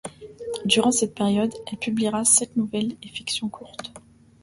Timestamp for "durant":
0.65-0.89